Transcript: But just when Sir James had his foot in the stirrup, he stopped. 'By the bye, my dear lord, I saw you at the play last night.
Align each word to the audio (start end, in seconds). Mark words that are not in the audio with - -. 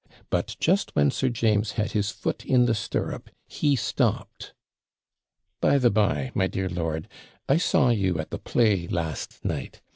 But 0.31 0.55
just 0.59 0.95
when 0.95 1.11
Sir 1.11 1.29
James 1.29 1.73
had 1.73 1.91
his 1.91 2.09
foot 2.09 2.43
in 2.43 2.65
the 2.65 2.73
stirrup, 2.73 3.29
he 3.47 3.75
stopped. 3.75 4.55
'By 5.61 5.77
the 5.77 5.91
bye, 5.91 6.31
my 6.33 6.47
dear 6.47 6.69
lord, 6.69 7.07
I 7.47 7.57
saw 7.57 7.89
you 7.89 8.17
at 8.17 8.31
the 8.31 8.39
play 8.39 8.87
last 8.87 9.45
night. 9.45 9.79